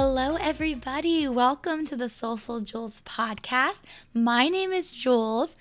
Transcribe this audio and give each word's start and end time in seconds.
Hello, 0.00 0.36
everybody. 0.36 1.26
Welcome 1.26 1.84
to 1.86 1.96
the 1.96 2.08
Soulful 2.08 2.60
Juls 2.60 3.02
podcast. 3.04 3.82
My 4.14 4.46
name 4.46 4.70
is 4.70 4.92
Juls. 4.92 5.56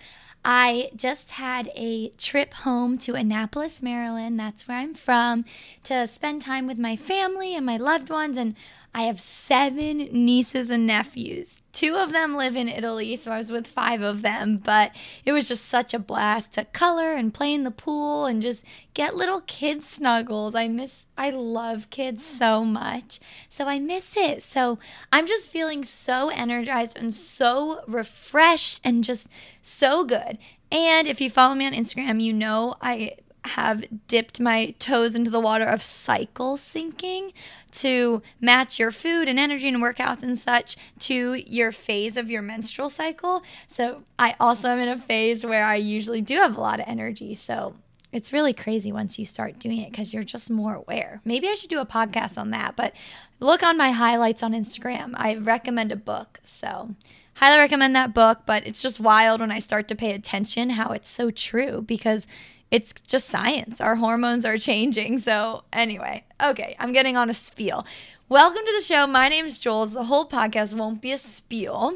I 0.46 0.91
just 0.96 1.31
had 1.31 1.71
a 1.75 2.10
trip 2.10 2.53
home 2.53 2.99
to 2.99 3.15
Annapolis, 3.15 3.81
Maryland. 3.81 4.39
That's 4.39 4.67
where 4.67 4.78
I'm 4.78 4.94
from 4.94 5.44
to 5.85 6.05
spend 6.05 6.44
time 6.44 6.67
with 6.67 6.78
my 6.78 6.96
family 6.96 7.55
and 7.55 7.65
my 7.65 7.78
loved 7.78 8.12
ones. 8.12 8.37
And 8.37 8.55
I 8.97 9.01
have 9.01 9.21
seven 9.21 10.09
nieces 10.11 10.71
and 10.71 10.87
nephews. 10.87 11.61
Two 11.71 11.93
of 11.93 12.11
them 12.11 12.35
live 12.35 12.55
in 12.55 12.67
Italy, 12.67 13.15
so 13.15 13.29
I 13.29 13.37
was 13.37 13.51
with 13.51 13.67
five 13.67 14.01
of 14.01 14.23
them, 14.23 14.57
but 14.57 14.91
it 15.23 15.33
was 15.33 15.47
just 15.47 15.65
such 15.65 15.93
a 15.93 15.99
blast 15.99 16.53
to 16.53 16.66
color 16.66 17.13
and 17.13 17.31
play 17.31 17.53
in 17.53 17.63
the 17.63 17.70
pool 17.70 18.25
and 18.25 18.41
just 18.41 18.63
get 18.95 19.15
little 19.15 19.41
kid 19.41 19.83
snuggles. 19.83 20.55
I 20.55 20.67
miss, 20.67 21.05
I 21.15 21.29
love 21.29 21.91
kids 21.91 22.25
so 22.25 22.65
much, 22.65 23.19
so 23.52 23.65
I 23.65 23.77
miss 23.77 24.17
it. 24.17 24.41
So 24.41 24.79
I'm 25.13 25.27
just 25.27 25.47
feeling 25.47 25.83
so 25.83 26.29
energized 26.29 26.97
and 26.97 27.13
so 27.13 27.83
refreshed 27.88 28.81
and 28.83 29.03
just 29.03 29.27
so 29.61 30.05
good. 30.05 30.39
And 30.71 31.07
if 31.07 31.21
you 31.21 31.29
follow 31.29 31.53
me 31.53 31.67
on 31.67 31.73
Instagram, 31.73 32.19
you 32.19 32.33
know 32.33 32.73
I 32.81 33.17
have 33.47 33.83
dipped 34.07 34.39
my 34.39 34.75
toes 34.79 35.15
into 35.15 35.31
the 35.31 35.39
water 35.39 35.65
of 35.65 35.83
cycle 35.83 36.57
syncing 36.57 37.33
to 37.71 38.21
match 38.39 38.79
your 38.79 38.91
food 38.91 39.27
and 39.27 39.39
energy 39.39 39.67
and 39.67 39.77
workouts 39.77 40.23
and 40.23 40.38
such 40.38 40.77
to 40.99 41.41
your 41.45 41.71
phase 41.71 42.17
of 42.17 42.29
your 42.29 42.41
menstrual 42.41 42.89
cycle. 42.89 43.43
So 43.67 44.03
I 44.17 44.35
also 44.39 44.69
am 44.69 44.79
in 44.79 44.89
a 44.89 44.97
phase 44.97 45.45
where 45.45 45.65
I 45.65 45.75
usually 45.75 46.21
do 46.21 46.35
have 46.35 46.57
a 46.57 46.61
lot 46.61 46.79
of 46.79 46.88
energy. 46.88 47.33
So 47.33 47.75
it's 48.11 48.33
really 48.33 48.53
crazy 48.53 48.91
once 48.91 49.19
you 49.19 49.25
start 49.25 49.59
doing 49.59 49.79
it 49.79 49.91
because 49.91 50.13
you're 50.13 50.23
just 50.23 50.49
more 50.49 50.75
aware. 50.75 51.21
Maybe 51.25 51.47
I 51.47 51.55
should 51.55 51.69
do 51.69 51.79
a 51.79 51.85
podcast 51.85 52.38
on 52.38 52.52
that, 52.52 52.75
but 52.75 52.93
look 53.39 53.63
on 53.63 53.77
my 53.77 53.91
highlights 53.91 54.44
on 54.44 54.53
Instagram. 54.53 55.11
I 55.16 55.35
recommend 55.35 55.91
a 55.91 55.97
book. 55.97 56.39
So 56.41 56.95
highly 57.35 57.59
recommend 57.59 57.95
that 57.95 58.13
book, 58.13 58.39
but 58.45 58.66
it's 58.66 58.81
just 58.81 59.00
wild 59.00 59.41
when 59.41 59.52
I 59.52 59.59
start 59.59 59.88
to 59.89 59.95
pay 59.95 60.13
attention 60.13 60.72
how 60.72 60.89
it's 60.89 61.09
so 61.09 61.29
true 61.29 61.81
because 61.81 62.25
it's 62.71 62.93
just 63.07 63.27
science. 63.29 63.79
Our 63.79 63.95
hormones 63.95 64.45
are 64.45 64.57
changing. 64.57 65.19
So, 65.19 65.63
anyway, 65.71 66.25
okay, 66.43 66.75
I'm 66.79 66.91
getting 66.91 67.15
on 67.15 67.29
a 67.29 67.33
spiel. 67.33 67.85
Welcome 68.29 68.65
to 68.65 68.73
the 68.75 68.83
show. 68.83 69.07
My 69.07 69.29
name 69.29 69.45
is 69.45 69.57
Juls. 69.57 69.93
The 69.93 70.05
whole 70.05 70.27
podcast 70.27 70.73
won't 70.73 71.01
be 71.01 71.11
a 71.13 71.17
spiel. 71.17 71.95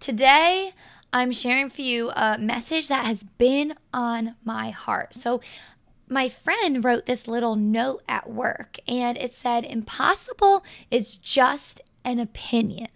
Today, 0.00 0.72
I'm 1.12 1.30
sharing 1.30 1.70
for 1.70 1.82
you 1.82 2.10
a 2.10 2.38
message 2.38 2.88
that 2.88 3.04
has 3.04 3.22
been 3.22 3.74
on 3.94 4.34
my 4.44 4.70
heart. 4.70 5.14
So, 5.14 5.40
my 6.08 6.28
friend 6.28 6.84
wrote 6.84 7.06
this 7.06 7.28
little 7.28 7.54
note 7.54 8.02
at 8.08 8.28
work, 8.28 8.78
and 8.88 9.16
it 9.16 9.32
said, 9.32 9.64
Impossible 9.64 10.64
is 10.90 11.16
just 11.16 11.80
an 12.04 12.18
opinion. 12.18 12.88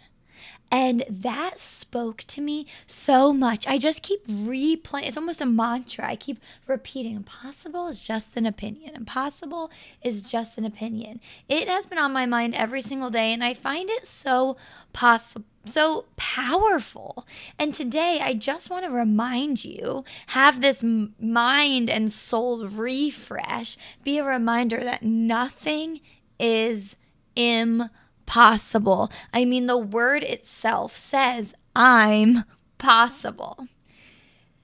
And 0.71 1.05
that 1.09 1.61
spoke 1.61 2.25
to 2.29 2.41
me 2.41 2.67
so 2.87 3.33
much. 3.33 3.67
I 3.67 3.79
just 3.79 4.03
keep 4.03 4.27
replaying. 4.27 5.07
It's 5.07 5.17
almost 5.17 5.41
a 5.41 5.47
mantra. 5.47 6.07
I 6.07 6.17
keep 6.17 6.41
repeating 6.67 7.15
impossible 7.15 7.87
is 7.87 8.01
just 8.01 8.37
an 8.37 8.47
opinion. 8.47 8.97
Impossible 8.97 9.71
is 10.03 10.23
just 10.23 10.59
an 10.59 10.65
opinion. 10.65 11.21
It 11.49 11.69
has 11.69 11.87
been 11.87 11.99
on 11.99 12.13
my 12.13 12.27
mind 12.27 12.55
every 12.55 12.83
single 12.83 13.11
day, 13.11 13.33
and 13.33 13.45
I 13.45 13.55
find 13.55 13.89
it 13.91 14.07
so 14.07 14.57
possible 14.93 15.45
so 15.69 16.05
powerful. 16.17 17.27
And 17.59 17.75
today, 17.75 18.21
I 18.23 18.35
just 18.35 18.71
want 18.71 18.85
to 18.85 18.91
remind 18.91 19.65
you 19.65 20.05
have 20.29 20.61
this 20.61 20.85
mind 20.85 21.91
and 21.91 22.13
soul 22.13 22.69
refresh, 22.69 23.77
be 24.05 24.19
a 24.19 24.25
reminder 24.25 24.85
that 24.85 25.03
nothing 25.03 26.03
is 26.39 26.95
impossible 27.35 27.91
possible. 28.27 29.11
I 29.33 29.45
mean, 29.45 29.67
the 29.67 29.79
word 29.79 30.23
itself 30.23 30.97
says, 30.97 31.55
I'm 31.75 32.45
possible. 32.79 33.69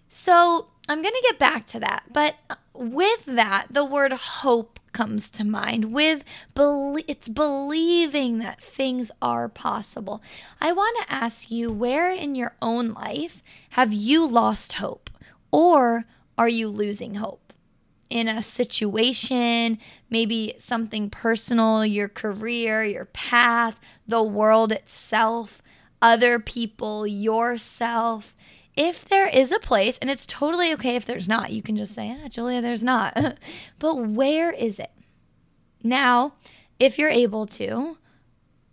So 0.09 0.69
I'm 0.89 1.01
going 1.03 1.15
to 1.15 1.29
get 1.29 1.39
back 1.39 1.67
to 1.69 1.81
that. 1.81 2.05
But 2.13 2.35
uh, 2.51 2.57
with 2.75 3.25
that, 3.27 3.69
the 3.71 3.85
word 3.85 4.13
hope 4.13 4.79
comes 4.93 5.31
to 5.31 5.45
mind 5.45 5.93
with 5.93 6.23
be- 6.55 7.05
it's 7.09 7.29
believing 7.29 8.39
that 8.39 8.61
things 8.61 9.11
are 9.23 9.49
possible. 9.49 10.23
I 10.61 10.73
want 10.73 10.99
to 11.01 11.13
ask 11.13 11.51
you 11.51 11.73
where 11.73 12.11
in 12.11 12.35
your 12.35 12.55
own 12.61 12.93
life 12.93 13.43
have 13.71 13.93
you 13.93 14.27
lost 14.27 14.75
hope 14.75 15.09
or 15.51 16.05
are 16.37 16.49
you 16.49 16.69
losing 16.69 17.15
hope? 17.15 17.42
In 18.13 18.29
a 18.29 18.43
situation, 18.43 19.79
maybe 20.11 20.55
something 20.59 21.09
personal, 21.09 21.85
your 21.85 22.11
career, 22.11 22.85
your 22.85 23.07
path, 23.07 23.81
the 24.07 24.23
world 24.23 24.71
itself, 24.71 25.63
other 26.03 26.39
people, 26.39 27.07
yourself. 27.07 28.37
If 28.77 29.07
there 29.07 29.29
is 29.29 29.51
a 29.51 29.59
place, 29.59 29.97
and 29.99 30.11
it's 30.11 30.27
totally 30.27 30.75
okay 30.75 30.95
if 30.95 31.07
there's 31.07 31.27
not, 31.27 31.53
you 31.53 31.63
can 31.63 31.75
just 31.75 31.95
say, 31.95 32.15
ah, 32.23 32.29
Julia, 32.29 32.61
there's 32.61 32.85
not. 32.85 33.17
but 33.79 33.95
where 33.95 34.53
is 34.53 34.79
it? 34.79 34.93
Now, 35.83 36.35
if 36.79 36.99
you're 36.99 37.09
able 37.09 37.47
to, 37.47 37.97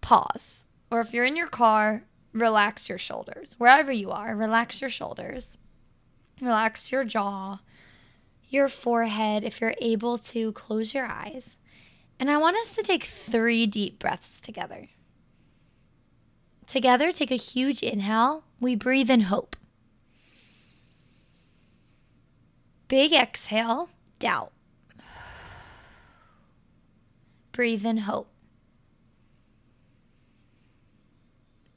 pause. 0.02 0.66
Or 0.92 1.00
if 1.00 1.14
you're 1.14 1.24
in 1.24 1.38
your 1.38 1.48
car, 1.48 2.04
relax 2.34 2.90
your 2.90 2.98
shoulders. 2.98 3.56
Wherever 3.58 3.92
you 3.92 4.12
are, 4.12 4.36
relax 4.36 4.82
your 4.82 4.90
shoulders, 4.90 5.58
relax 6.42 6.92
your 6.92 7.06
jaw 7.06 7.60
your 8.50 8.68
forehead 8.68 9.44
if 9.44 9.62
you're 9.62 9.76
able 9.80 10.18
to 10.18 10.52
close 10.52 10.94
your 10.94 11.06
eyes. 11.06 11.58
And 12.20 12.30
I 12.30 12.38
want 12.38 12.58
us 12.58 12.76
to 12.76 12.84
take 12.84 13.04
three 13.04 13.66
deep 13.66 14.00
breaths 14.00 14.42
together. 14.42 14.88
Together, 16.66 17.12
take 17.12 17.32
a 17.32 17.36
huge 17.36 17.82
inhale. 17.82 18.44
We 18.60 18.76
breathe 18.76 19.10
in 19.10 19.22
hope. 19.22 19.56
Big 22.88 23.14
exhale, 23.14 23.90
doubt. 24.20 24.52
Breathe 27.52 27.86
in 27.86 27.98
hope. 27.98 28.30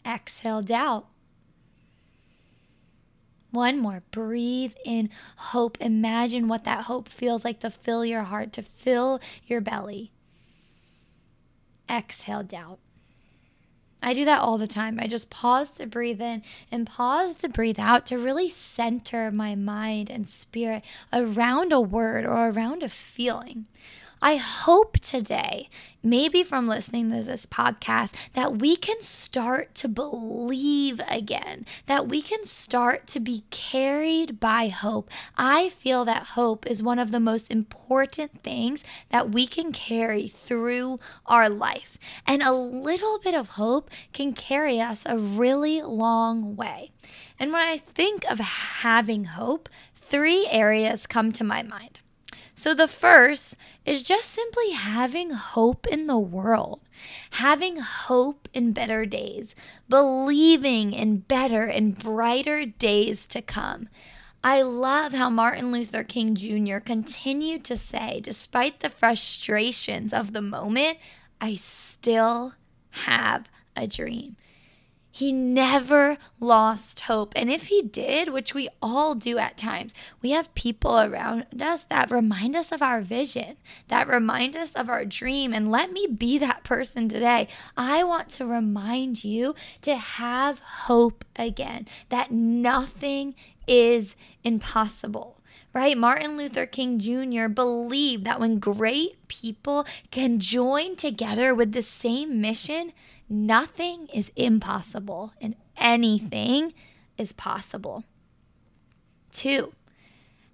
Exhale, 0.06 0.62
doubt. 0.62 1.06
One 3.52 3.78
more. 3.78 4.02
Breathe 4.10 4.72
in 4.84 5.10
hope. 5.36 5.76
Imagine 5.80 6.48
what 6.48 6.64
that 6.64 6.84
hope 6.84 7.08
feels 7.08 7.44
like 7.44 7.60
to 7.60 7.70
fill 7.70 8.04
your 8.04 8.22
heart, 8.22 8.52
to 8.54 8.62
fill 8.62 9.20
your 9.46 9.60
belly. 9.60 10.10
Exhale, 11.88 12.42
doubt. 12.42 12.78
I 14.02 14.14
do 14.14 14.24
that 14.24 14.40
all 14.40 14.58
the 14.58 14.66
time. 14.66 14.98
I 14.98 15.06
just 15.06 15.30
pause 15.30 15.70
to 15.72 15.86
breathe 15.86 16.20
in 16.20 16.42
and 16.72 16.86
pause 16.86 17.36
to 17.36 17.48
breathe 17.48 17.78
out 17.78 18.04
to 18.06 18.18
really 18.18 18.48
center 18.48 19.30
my 19.30 19.54
mind 19.54 20.10
and 20.10 20.28
spirit 20.28 20.82
around 21.12 21.72
a 21.72 21.80
word 21.80 22.24
or 22.24 22.48
around 22.48 22.82
a 22.82 22.88
feeling. 22.88 23.66
I 24.24 24.36
hope 24.36 25.00
today, 25.00 25.68
maybe 26.00 26.44
from 26.44 26.68
listening 26.68 27.10
to 27.10 27.24
this 27.24 27.44
podcast, 27.44 28.14
that 28.34 28.58
we 28.58 28.76
can 28.76 29.02
start 29.02 29.74
to 29.74 29.88
believe 29.88 31.00
again, 31.08 31.66
that 31.86 32.06
we 32.06 32.22
can 32.22 32.44
start 32.44 33.08
to 33.08 33.18
be 33.18 33.42
carried 33.50 34.38
by 34.38 34.68
hope. 34.68 35.10
I 35.36 35.70
feel 35.70 36.04
that 36.04 36.22
hope 36.22 36.66
is 36.68 36.84
one 36.84 37.00
of 37.00 37.10
the 37.10 37.18
most 37.18 37.50
important 37.50 38.44
things 38.44 38.84
that 39.10 39.30
we 39.30 39.44
can 39.44 39.72
carry 39.72 40.28
through 40.28 41.00
our 41.26 41.48
life. 41.48 41.98
And 42.24 42.44
a 42.44 42.52
little 42.52 43.18
bit 43.18 43.34
of 43.34 43.48
hope 43.48 43.90
can 44.12 44.34
carry 44.34 44.80
us 44.80 45.02
a 45.04 45.18
really 45.18 45.82
long 45.82 46.54
way. 46.54 46.92
And 47.40 47.52
when 47.52 47.66
I 47.66 47.78
think 47.78 48.24
of 48.30 48.38
having 48.38 49.24
hope, 49.24 49.68
three 49.96 50.46
areas 50.48 51.08
come 51.08 51.32
to 51.32 51.42
my 51.42 51.64
mind. 51.64 52.01
So 52.54 52.74
the 52.74 52.88
first 52.88 53.56
is 53.86 54.02
just 54.02 54.30
simply 54.30 54.70
having 54.72 55.30
hope 55.30 55.86
in 55.86 56.06
the 56.06 56.18
world, 56.18 56.82
having 57.30 57.78
hope 57.78 58.48
in 58.52 58.72
better 58.72 59.06
days, 59.06 59.54
believing 59.88 60.92
in 60.92 61.18
better 61.18 61.64
and 61.64 61.98
brighter 61.98 62.66
days 62.66 63.26
to 63.28 63.42
come. 63.42 63.88
I 64.44 64.62
love 64.62 65.12
how 65.12 65.30
Martin 65.30 65.72
Luther 65.72 66.04
King 66.04 66.34
Jr. 66.34 66.78
continued 66.78 67.64
to 67.64 67.76
say, 67.76 68.20
despite 68.20 68.80
the 68.80 68.90
frustrations 68.90 70.12
of 70.12 70.32
the 70.32 70.42
moment, 70.42 70.98
I 71.40 71.54
still 71.54 72.54
have 72.90 73.48
a 73.76 73.86
dream. 73.86 74.36
He 75.14 75.30
never 75.30 76.16
lost 76.40 77.00
hope. 77.00 77.34
And 77.36 77.50
if 77.50 77.64
he 77.64 77.82
did, 77.82 78.30
which 78.30 78.54
we 78.54 78.70
all 78.80 79.14
do 79.14 79.36
at 79.36 79.58
times, 79.58 79.94
we 80.22 80.30
have 80.30 80.54
people 80.54 80.98
around 80.98 81.60
us 81.60 81.84
that 81.90 82.10
remind 82.10 82.56
us 82.56 82.72
of 82.72 82.80
our 82.80 83.02
vision, 83.02 83.58
that 83.88 84.08
remind 84.08 84.56
us 84.56 84.72
of 84.72 84.88
our 84.88 85.04
dream. 85.04 85.52
And 85.52 85.70
let 85.70 85.92
me 85.92 86.06
be 86.06 86.38
that 86.38 86.64
person 86.64 87.10
today. 87.10 87.48
I 87.76 88.02
want 88.04 88.30
to 88.30 88.46
remind 88.46 89.22
you 89.22 89.54
to 89.82 89.96
have 89.96 90.60
hope 90.60 91.26
again, 91.36 91.88
that 92.08 92.30
nothing 92.30 93.34
is 93.66 94.16
impossible 94.42 95.38
right? 95.74 95.96
Martin 95.96 96.36
Luther 96.36 96.66
King 96.66 96.98
Jr. 96.98 97.48
believed 97.48 98.26
that 98.26 98.38
when 98.38 98.58
great 98.58 99.26
people 99.28 99.86
can 100.10 100.38
join 100.38 100.96
together 100.96 101.54
with 101.54 101.72
the 101.72 101.80
same 101.82 102.40
mission, 102.42 102.92
nothing 103.32 104.08
is 104.12 104.30
impossible 104.36 105.32
and 105.40 105.56
anything 105.76 106.74
is 107.16 107.32
possible. 107.32 108.04
Two, 109.32 109.72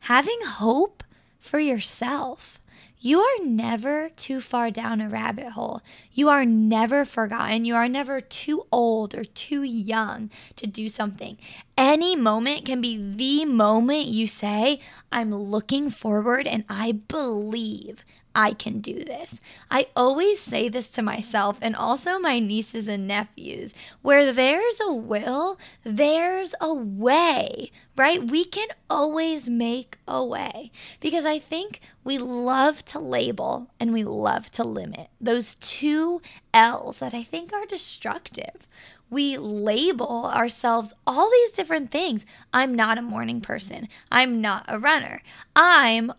having 0.00 0.38
hope 0.46 1.02
for 1.38 1.58
yourself. 1.58 2.60
You 3.00 3.20
are 3.20 3.44
never 3.44 4.10
too 4.16 4.40
far 4.40 4.72
down 4.72 5.00
a 5.00 5.08
rabbit 5.08 5.50
hole. 5.50 5.82
You 6.12 6.28
are 6.30 6.44
never 6.44 7.04
forgotten. 7.04 7.64
You 7.64 7.76
are 7.76 7.88
never 7.88 8.20
too 8.20 8.66
old 8.72 9.14
or 9.14 9.25
too 9.25 9.62
young 9.62 10.30
to 10.56 10.66
do 10.66 10.88
something. 10.88 11.38
Any 11.76 12.16
moment 12.16 12.64
can 12.64 12.80
be 12.80 12.96
the 12.96 13.44
moment 13.44 14.06
you 14.06 14.26
say, 14.26 14.80
I'm 15.12 15.32
looking 15.32 15.90
forward 15.90 16.48
and 16.48 16.64
I 16.69 16.90
believe 16.90 18.04
I 18.38 18.52
can 18.52 18.79
do 18.79 19.02
this. 19.02 19.40
I 19.69 19.88
always 19.96 20.38
say 20.38 20.69
this 20.69 20.88
to 20.90 21.02
myself 21.02 21.58
and 21.61 21.75
also 21.75 22.20
my 22.20 22.38
nieces 22.38 22.87
and 22.87 23.08
nephews 23.08 23.75
where 24.00 24.32
there's 24.32 24.79
a 24.81 24.93
will, 24.93 25.58
there's 25.82 26.55
a 26.61 26.73
way, 26.73 27.73
right? 27.96 28.23
We 28.23 28.44
can 28.44 28.69
always 28.88 29.49
make 29.49 29.99
a 30.06 30.25
way 30.25 30.70
because 31.00 31.25
I 31.25 31.40
think 31.40 31.81
we 32.05 32.17
love 32.17 32.85
to 32.87 33.00
label 33.00 33.73
and 33.81 33.93
we 33.93 34.05
love 34.05 34.52
to 34.52 34.62
limit. 34.62 35.08
Those 35.20 35.56
two 35.56 36.23
L's 36.55 37.00
that 37.00 37.14
I 37.14 37.25
think 37.25 37.52
are 37.52 37.67
destructive 37.67 38.69
we 39.11 39.38
label 39.38 40.26
ourselves 40.26 40.93
all 41.06 41.31
these 41.31 41.50
different 41.50 41.90
things. 41.90 42.26
I'm 42.52 42.75
not 42.75 42.99
a 42.99 43.02
morning 43.02 43.40
person. 43.40 43.88
I'm 44.12 44.43
not 44.43 44.67
a 44.69 44.79
runner. 44.79 45.23
I'm 45.56 46.12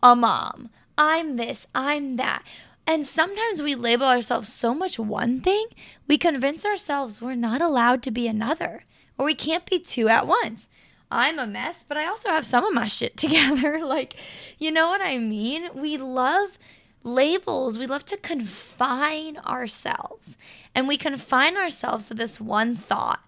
a 0.00 0.14
mom. 0.14 0.70
I'm 0.98 1.36
this, 1.36 1.66
I'm 1.74 2.16
that. 2.16 2.42
And 2.86 3.06
sometimes 3.06 3.60
we 3.60 3.74
label 3.74 4.06
ourselves 4.06 4.52
so 4.52 4.72
much 4.72 4.98
one 4.98 5.40
thing, 5.40 5.66
we 6.06 6.16
convince 6.18 6.64
ourselves 6.64 7.20
we're 7.20 7.34
not 7.34 7.60
allowed 7.60 8.02
to 8.04 8.10
be 8.10 8.28
another, 8.28 8.84
or 9.18 9.26
we 9.26 9.34
can't 9.34 9.66
be 9.66 9.78
two 9.78 10.08
at 10.08 10.26
once. 10.26 10.68
I'm 11.10 11.38
a 11.38 11.46
mess, 11.46 11.84
but 11.86 11.96
I 11.96 12.06
also 12.06 12.30
have 12.30 12.46
some 12.46 12.64
of 12.64 12.74
my 12.74 12.88
shit 12.88 13.16
together. 13.16 13.84
like, 13.84 14.16
you 14.58 14.70
know 14.70 14.88
what 14.88 15.00
I 15.00 15.18
mean? 15.18 15.70
We 15.74 15.96
love 15.96 16.58
labels, 17.02 17.78
we 17.78 17.86
love 17.86 18.04
to 18.06 18.16
confine 18.16 19.38
ourselves. 19.38 20.36
And 20.74 20.86
we 20.86 20.96
confine 20.96 21.56
ourselves 21.56 22.08
to 22.08 22.14
this 22.14 22.40
one 22.40 22.76
thought. 22.76 23.20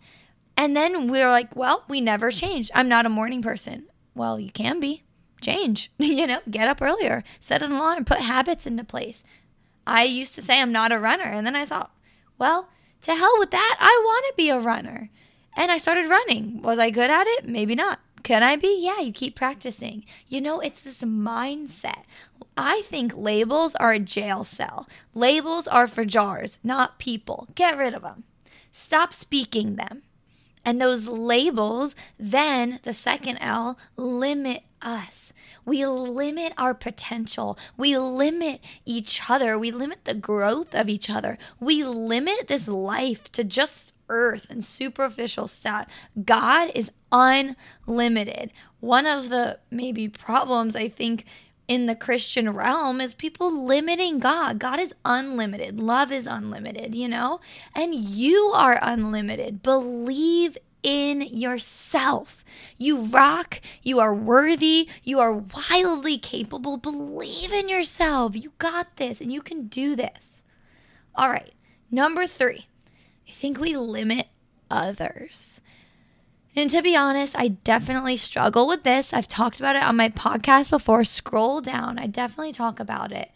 And 0.56 0.76
then 0.76 1.08
we're 1.08 1.30
like, 1.30 1.54
well, 1.54 1.84
we 1.88 2.00
never 2.00 2.30
changed. 2.30 2.70
I'm 2.74 2.88
not 2.88 3.06
a 3.06 3.10
morning 3.10 3.42
person. 3.42 3.86
Well, 4.14 4.40
you 4.40 4.50
can 4.50 4.80
be 4.80 5.04
change. 5.40 5.90
you 5.98 6.26
know, 6.26 6.40
get 6.50 6.68
up 6.68 6.82
earlier, 6.82 7.24
set 7.40 7.62
an 7.62 7.72
alarm, 7.72 8.04
put 8.04 8.20
habits 8.20 8.66
into 8.66 8.84
place. 8.84 9.22
I 9.86 10.04
used 10.04 10.34
to 10.34 10.42
say 10.42 10.60
I'm 10.60 10.72
not 10.72 10.92
a 10.92 10.98
runner. 10.98 11.24
And 11.24 11.46
then 11.46 11.56
I 11.56 11.64
thought, 11.64 11.92
well, 12.38 12.68
to 13.02 13.14
hell 13.14 13.34
with 13.38 13.50
that. 13.50 13.76
I 13.80 14.02
want 14.04 14.24
to 14.28 14.36
be 14.36 14.50
a 14.50 14.60
runner. 14.60 15.10
And 15.56 15.72
I 15.72 15.78
started 15.78 16.10
running. 16.10 16.62
Was 16.62 16.78
I 16.78 16.90
good 16.90 17.10
at 17.10 17.26
it? 17.26 17.48
Maybe 17.48 17.74
not. 17.74 18.00
Can 18.22 18.42
I 18.42 18.56
be? 18.56 18.78
Yeah, 18.80 19.00
you 19.00 19.12
keep 19.12 19.34
practicing. 19.36 20.04
You 20.26 20.40
know, 20.40 20.60
it's 20.60 20.80
this 20.80 21.02
mindset. 21.02 22.02
I 22.56 22.82
think 22.86 23.16
labels 23.16 23.74
are 23.76 23.92
a 23.92 23.98
jail 23.98 24.44
cell. 24.44 24.88
Labels 25.14 25.66
are 25.68 25.88
for 25.88 26.04
jars, 26.04 26.58
not 26.62 26.98
people. 26.98 27.48
Get 27.54 27.78
rid 27.78 27.94
of 27.94 28.02
them. 28.02 28.24
Stop 28.72 29.14
speaking 29.14 29.76
them. 29.76 30.02
And 30.64 30.80
those 30.80 31.06
labels, 31.06 31.94
then 32.18 32.80
the 32.82 32.92
second 32.92 33.38
L, 33.38 33.78
limit 33.96 34.64
us. 34.82 35.32
We 35.64 35.86
limit 35.86 36.52
our 36.56 36.74
potential. 36.74 37.58
We 37.76 37.96
limit 37.98 38.60
each 38.84 39.28
other. 39.28 39.58
We 39.58 39.70
limit 39.70 40.04
the 40.04 40.14
growth 40.14 40.74
of 40.74 40.88
each 40.88 41.10
other. 41.10 41.38
We 41.60 41.84
limit 41.84 42.48
this 42.48 42.68
life 42.68 43.30
to 43.32 43.44
just 43.44 43.92
earth 44.08 44.46
and 44.48 44.64
superficial 44.64 45.48
stuff. 45.48 45.86
God 46.24 46.70
is 46.74 46.90
unlimited. 47.12 48.52
One 48.80 49.06
of 49.06 49.28
the 49.28 49.58
maybe 49.70 50.08
problems 50.08 50.74
I 50.74 50.88
think 50.88 51.24
in 51.68 51.84
the 51.84 51.94
Christian 51.94 52.54
realm 52.54 53.00
is 53.00 53.12
people 53.12 53.66
limiting 53.66 54.18
God. 54.18 54.58
God 54.58 54.80
is 54.80 54.94
unlimited. 55.04 55.78
Love 55.78 56.10
is 56.10 56.26
unlimited, 56.26 56.94
you 56.94 57.06
know? 57.06 57.40
And 57.74 57.94
you 57.94 58.52
are 58.54 58.78
unlimited. 58.80 59.62
Believe 59.62 60.56
in 60.88 61.20
yourself. 61.20 62.46
You 62.78 63.02
rock. 63.02 63.60
You 63.82 64.00
are 64.00 64.14
worthy. 64.14 64.88
You 65.04 65.20
are 65.20 65.34
wildly 65.34 66.16
capable. 66.16 66.78
Believe 66.78 67.52
in 67.52 67.68
yourself. 67.68 68.34
You 68.34 68.54
got 68.56 68.96
this 68.96 69.20
and 69.20 69.30
you 69.30 69.42
can 69.42 69.66
do 69.66 69.94
this. 69.94 70.42
All 71.14 71.28
right. 71.28 71.52
Number 71.90 72.26
three, 72.26 72.68
I 73.28 73.32
think 73.32 73.60
we 73.60 73.76
limit 73.76 74.28
others. 74.70 75.60
And 76.56 76.70
to 76.70 76.80
be 76.80 76.96
honest, 76.96 77.38
I 77.38 77.48
definitely 77.48 78.16
struggle 78.16 78.66
with 78.66 78.82
this. 78.82 79.12
I've 79.12 79.28
talked 79.28 79.60
about 79.60 79.76
it 79.76 79.82
on 79.82 79.96
my 79.96 80.08
podcast 80.08 80.70
before. 80.70 81.04
Scroll 81.04 81.60
down, 81.60 81.98
I 81.98 82.06
definitely 82.06 82.52
talk 82.52 82.80
about 82.80 83.12
it. 83.12 83.30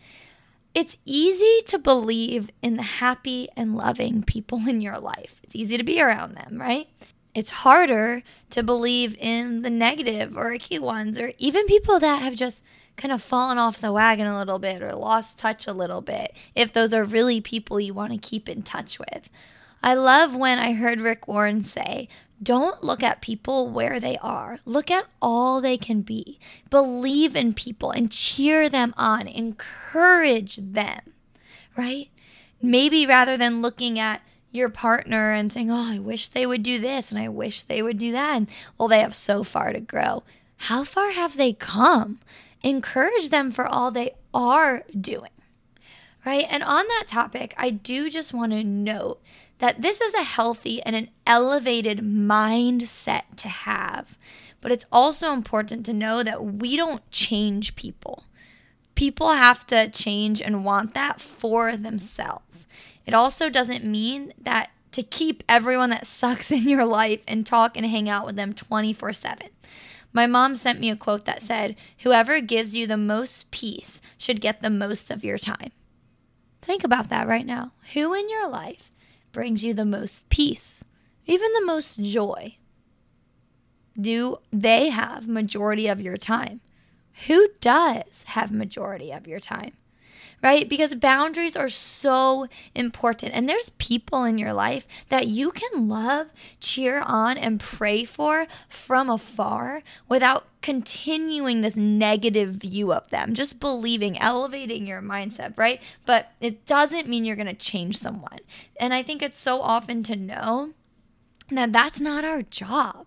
It's 0.75 0.97
easy 1.05 1.61
to 1.67 1.79
believe 1.79 2.49
in 2.63 2.77
the 2.77 2.83
happy 2.83 3.51
and 3.55 3.77
loving 3.77 4.23
people 4.23 4.67
in 4.67 4.81
your 4.81 4.99
life. 4.99 5.41
It's 5.43 5.55
easy 5.55 5.77
to 5.77 5.85
be 5.85 6.01
around 6.01 6.35
them, 6.35 6.59
right? 6.59 6.89
It's 7.35 7.51
harder 7.51 8.23
to 8.51 8.63
believe 8.63 9.17
in 9.19 9.63
the 9.63 9.71
negative 9.71 10.37
or 10.37 10.53
icky 10.53 10.79
ones, 10.79 11.19
or 11.19 11.33
even 11.39 11.67
people 11.67 11.99
that 11.99 12.23
have 12.23 12.35
just 12.35 12.63
kind 12.97 13.13
of 13.13 13.23
fallen 13.23 13.57
off 13.57 13.81
the 13.81 13.93
wagon 13.93 14.27
a 14.27 14.37
little 14.37 14.59
bit 14.59 14.83
or 14.83 14.95
lost 14.95 15.39
touch 15.39 15.67
a 15.67 15.73
little 15.73 16.03
bit, 16.03 16.35
if 16.55 16.73
those 16.73 16.93
are 16.93 17.05
really 17.05 17.41
people 17.41 17.81
you 17.81 17.95
want 17.95 18.13
to 18.13 18.19
keep 18.19 18.49
in 18.49 18.63
touch 18.63 18.99
with. 18.99 19.31
I 19.83 19.95
love 19.95 20.37
when 20.37 20.59
I 20.59 20.75
heard 20.75 21.01
Rick 21.01 21.27
Warren 21.27 21.63
say, 21.63 22.09
don't 22.43 22.83
look 22.83 23.03
at 23.03 23.23
people 23.23 23.69
where 23.69 24.01
they 24.01 24.19
are. 24.19 24.59
Look 24.65 24.91
at 24.91 25.07
all 25.21 25.61
they 25.61 25.79
can 25.79 26.03
be. 26.03 26.39
Believe 26.71 27.37
in 27.37 27.53
people 27.53 27.93
and 27.93 28.11
cheer 28.11 28.69
them 28.69 28.93
on. 28.97 29.29
Encourage 29.29 30.57
them, 30.57 31.01
right? 31.77 32.09
Maybe 32.61 33.07
rather 33.07 33.37
than 33.37 33.63
looking 33.63 33.99
at 33.99 34.23
your 34.53 34.69
partner 34.69 35.33
and 35.33 35.53
saying, 35.53 35.71
Oh, 35.71 35.93
I 35.93 35.99
wish 35.99 36.29
they 36.29 36.47
would 36.47 36.63
do 36.63 36.79
this 36.79 37.11
and 37.11 37.19
I 37.19 37.29
wish 37.29 37.63
they 37.63 37.83
would 37.83 37.99
do 37.99 38.13
that. 38.13 38.37
And 38.37 38.49
well, 38.79 38.89
they 38.89 39.01
have 39.01 39.15
so 39.15 39.43
far 39.43 39.73
to 39.73 39.81
grow. 39.81 40.23
How 40.59 40.85
far 40.85 41.11
have 41.11 41.37
they 41.37 41.55
come? 41.55 42.21
Encourage 42.63 43.31
them 43.31 43.51
for 43.51 43.67
all 43.67 43.91
they 43.91 44.15
are 44.33 44.85
doing, 44.99 45.33
right? 46.25 46.47
And 46.49 46.63
on 46.63 46.87
that 46.87 47.07
topic, 47.09 47.55
I 47.57 47.71
do 47.71 48.09
just 48.09 48.33
want 48.33 48.53
to 48.53 48.63
note 48.63 49.21
that 49.59 49.83
this 49.83 50.01
is 50.01 50.15
a 50.15 50.23
healthy 50.23 50.83
and 50.83 50.95
an 50.95 51.09
elevated 51.27 51.99
mindset 51.99 53.23
to 53.37 53.49
have. 53.49 54.17
But 54.61 54.71
it's 54.71 54.87
also 54.93 55.33
important 55.33 55.85
to 55.87 55.93
know 55.93 56.23
that 56.23 56.45
we 56.45 56.77
don't 56.77 57.09
change 57.11 57.75
people. 57.75 58.25
People 58.95 59.31
have 59.31 59.67
to 59.69 59.89
change 59.89 60.41
and 60.41 60.65
want 60.65 60.95
that 60.95 61.21
for 61.21 61.77
themselves. 61.77 62.67
It 63.07 63.15
also 63.15 63.49
doesn't 63.49 63.85
mean 63.85 64.33
that 64.41 64.71
to 64.93 65.03
keep 65.03 65.43
everyone 65.49 65.91
that 65.91 66.07
sucks 66.07 66.51
in 66.53 66.69
your 66.69 66.85
life 66.85 67.23
and 67.27 67.47
talk 67.47 67.77
and 67.77 67.87
hang 67.87 68.09
out 68.09 68.27
with 68.27 68.37
them 68.37 68.53
24 68.53 69.13
7. 69.13 69.49
My 70.13 70.27
mom 70.27 70.57
sent 70.57 70.79
me 70.79 70.91
a 70.91 70.97
quote 70.97 71.25
that 71.25 71.43
said, 71.43 71.75
Whoever 72.01 72.41
gives 72.41 72.77
you 72.77 72.87
the 72.87 72.99
most 72.99 73.51
peace 73.51 74.01
should 74.19 74.43
get 74.43 74.61
the 74.61 74.71
most 74.71 75.11
of 75.11 75.25
your 75.25 75.39
time. 75.39 75.71
Think 76.61 76.85
about 76.85 77.09
that 77.09 77.27
right 77.27 77.47
now. 77.47 77.73
Who 77.95 78.13
in 78.13 78.29
your 78.29 78.49
life 78.49 78.91
brings 79.33 79.65
you 79.65 79.73
the 79.73 79.87
most 79.87 80.29
peace, 80.29 80.85
even 81.27 81.53
the 81.55 81.65
most 81.65 82.01
joy? 82.03 82.57
Do 83.99 84.39
they 84.51 84.91
have 84.91 85.27
majority 85.27 85.89
of 85.89 86.01
your 86.01 86.17
time? 86.17 86.61
Who 87.27 87.49
does 87.61 88.25
have 88.29 88.51
majority 88.51 89.13
of 89.13 89.27
your 89.27 89.41
time? 89.41 89.73
Right? 90.43 90.69
Because 90.69 90.97
boundaries 90.97 91.55
are 91.55 91.69
so 91.69 92.49
important. 92.75 93.33
And 93.33 93.49
there's 93.49 93.71
people 93.79 94.25
in 94.25 94.39
your 94.39 94.53
life 94.53 94.89
that 95.09 95.29
you 95.29 95.53
can 95.53 95.89
love, 95.89 96.31
cheer 96.59 97.01
on, 97.01 97.39
and 97.39 97.61
pray 97.61 98.05
for 98.05 98.47
from 98.69 99.09
afar 99.09 99.83
without 100.09 100.47
continuing 100.61 101.61
this 101.61 101.77
negative 101.77 102.55
view 102.55 102.93
of 102.93 103.09
them, 103.11 103.35
just 103.35 103.61
believing, 103.61 104.19
elevating 104.19 104.87
your 104.87 105.01
mindset, 105.01 105.57
right? 105.57 105.81
But 106.07 106.33
it 106.41 106.67
doesn't 106.67 107.09
mean 107.09 107.25
you're 107.25 107.37
going 107.37 107.47
to 107.47 107.55
change 107.55 107.97
someone. 107.99 108.39
And 108.79 108.93
I 108.95 109.03
think 109.03 109.23
it's 109.23 109.39
so 109.39 109.61
often 109.61 110.03
to 110.05 110.17
know 110.17 110.73
that 111.51 111.73
that's 111.73 112.01
not 112.01 112.25
our 112.25 112.43
job, 112.43 113.07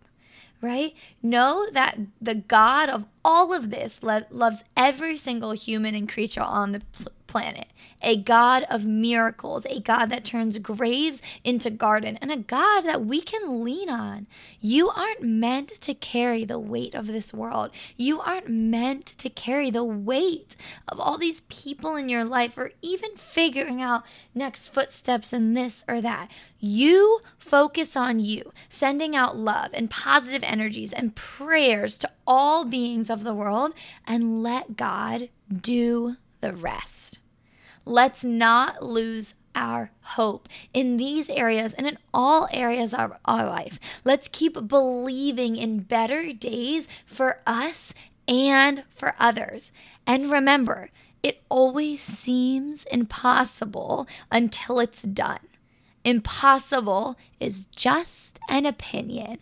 right? 0.61 0.93
Know 1.21 1.67
that 1.71 1.97
the 2.21 2.35
God 2.35 2.89
of 2.89 3.05
all 3.23 3.53
of 3.53 3.71
this 3.71 4.03
lo- 4.03 4.23
loves 4.29 4.63
every 4.75 5.17
single 5.17 5.51
human 5.51 5.95
and 5.95 6.07
creature 6.07 6.41
on 6.41 6.73
the 6.73 6.81
pl- 6.91 7.11
planet, 7.35 7.67
a 8.01 8.15
God 8.15 8.65
of 8.69 8.85
miracles, 8.85 9.65
a 9.65 9.81
God 9.81 10.05
that 10.05 10.23
turns 10.23 10.57
graves 10.59 11.21
into 11.43 11.69
garden, 11.69 12.17
and 12.21 12.31
a 12.31 12.37
God 12.37 12.83
that 12.83 13.05
we 13.05 13.19
can 13.19 13.61
lean 13.61 13.89
on. 13.89 14.25
You 14.61 14.89
aren't 14.89 15.21
meant 15.21 15.67
to 15.81 15.93
carry 15.93 16.45
the 16.45 16.57
weight 16.57 16.95
of 16.95 17.07
this 17.07 17.33
world. 17.33 17.71
You 17.97 18.21
aren't 18.21 18.47
meant 18.47 19.05
to 19.17 19.29
carry 19.29 19.69
the 19.69 19.83
weight 19.83 20.55
of 20.87 20.97
all 20.97 21.17
these 21.17 21.41
people 21.49 21.97
in 21.97 22.07
your 22.07 22.23
life 22.23 22.57
or 22.57 22.71
even 22.81 23.17
figuring 23.17 23.81
out 23.81 24.03
next 24.33 24.69
footsteps 24.69 25.33
in 25.33 25.55
this 25.55 25.83
or 25.89 25.99
that. 25.99 26.31
You 26.57 27.19
focus 27.37 27.97
on 27.97 28.21
you, 28.21 28.53
sending 28.69 29.13
out 29.13 29.35
love 29.35 29.71
and 29.73 29.89
positive 29.89 30.43
energies 30.43 30.93
and 30.93 31.15
prayers 31.15 31.97
to 31.97 32.09
all 32.25 32.63
beings 32.63 33.09
of 33.09 33.25
the 33.25 33.35
world, 33.35 33.73
and 34.07 34.41
let 34.41 34.77
God 34.77 35.27
do 35.51 36.15
the 36.39 36.53
rest. 36.53 37.19
Let's 37.85 38.23
not 38.23 38.83
lose 38.83 39.35
our 39.55 39.91
hope 40.01 40.49
in 40.73 40.97
these 40.97 41.29
areas 41.29 41.73
and 41.73 41.87
in 41.87 41.97
all 42.13 42.47
areas 42.51 42.93
of 42.93 43.13
our 43.25 43.45
life. 43.45 43.79
Let's 44.03 44.27
keep 44.27 44.67
believing 44.67 45.55
in 45.55 45.79
better 45.79 46.33
days 46.33 46.87
for 47.05 47.41
us 47.47 47.93
and 48.27 48.83
for 48.89 49.15
others. 49.19 49.71
And 50.05 50.29
remember, 50.31 50.89
it 51.23 51.41
always 51.49 52.01
seems 52.01 52.85
impossible 52.91 54.07
until 54.31 54.79
it's 54.79 55.01
done. 55.01 55.47
Impossible 56.03 57.17
is 57.39 57.65
just 57.65 58.39
an 58.47 58.65
opinion. 58.65 59.39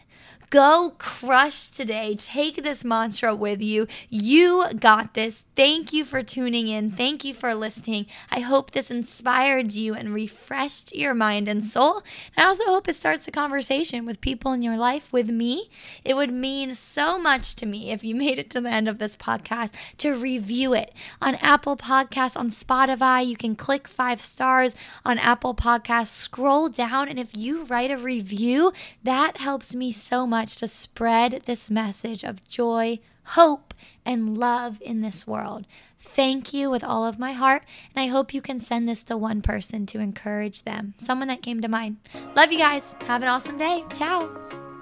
Go 0.54 0.94
crush 1.00 1.70
today. 1.70 2.16
Take 2.16 2.62
this 2.62 2.86
mantra 2.86 3.34
with 3.34 3.60
you. 3.60 3.88
You 4.12 4.66
got 4.80 5.16
this. 5.16 5.42
Thank 5.56 5.92
you 5.94 6.06
for 6.06 6.22
tuning 6.22 6.68
in. 6.68 6.92
Thank 6.92 7.26
you 7.26 7.34
for 7.34 7.56
listening. 7.56 8.06
I 8.30 8.42
hope 8.42 8.70
this 8.70 8.92
inspired 8.92 9.72
you 9.72 9.96
and 9.96 10.14
refreshed 10.14 10.96
your 10.96 11.16
mind 11.16 11.48
and 11.48 11.66
soul. 11.66 12.04
And 12.36 12.46
I 12.46 12.48
also 12.48 12.66
hope 12.66 12.88
it 12.88 12.96
starts 12.96 13.28
a 13.28 13.32
conversation 13.32 14.06
with 14.06 14.22
people 14.22 14.52
in 14.52 14.62
your 14.62 14.78
life 14.78 15.12
with 15.12 15.32
me. 15.32 15.72
It 16.06 16.16
would 16.16 16.32
mean 16.32 16.76
so 16.76 17.18
much 17.18 17.56
to 17.56 17.66
me 17.66 17.90
if 17.90 18.04
you 18.04 18.14
made 18.24 18.38
it 18.38 18.52
to 18.52 18.62
the 18.62 18.70
end 18.70 18.88
of 18.88 19.00
this 19.00 19.18
podcast 19.18 19.72
to 20.00 20.14
review 20.14 20.74
it 20.74 20.94
on 21.20 21.34
Apple 21.36 21.78
Podcasts, 21.78 22.38
on 22.38 22.52
Spotify. 22.52 23.26
You 23.26 23.38
can 23.38 23.56
click 23.56 23.88
five 23.88 24.22
stars 24.22 24.76
on 25.04 25.18
Apple 25.18 25.56
Podcasts, 25.56 26.08
scroll 26.08 26.70
down, 26.70 27.10
and 27.10 27.18
if 27.18 27.36
you 27.36 27.64
write 27.64 27.90
a 27.90 27.98
review, 27.98 28.72
that 29.04 29.38
helps 29.38 29.74
me 29.74 29.92
so 29.92 30.28
much 30.28 30.43
much 30.44 30.58
to 30.58 30.68
spread 30.68 31.42
this 31.46 31.70
message 31.70 32.22
of 32.22 32.46
joy, 32.50 33.00
hope, 33.28 33.74
and 34.06 34.38
love 34.38 34.82
in 34.82 35.00
this 35.00 35.26
world. 35.26 35.66
Thank 35.98 36.54
you 36.54 36.70
with 36.70 36.84
all 36.84 37.06
of 37.06 37.18
my 37.18 37.32
heart, 37.32 37.64
and 37.96 38.04
I 38.04 38.08
hope 38.08 38.34
you 38.34 38.42
can 38.42 38.60
send 38.60 38.90
this 38.90 39.06
to 39.06 39.16
one 39.16 39.42
person 39.42 39.86
to 39.86 40.00
encourage 40.00 40.64
them, 40.64 40.96
someone 40.98 41.30
that 41.30 41.42
came 41.42 41.62
to 41.62 41.70
mind. 41.70 41.96
Love 42.36 42.52
you 42.52 42.58
guys. 42.58 42.94
Have 43.06 43.22
an 43.22 43.30
awesome 43.30 43.58
day. 43.58 43.86
Ciao. 43.94 44.73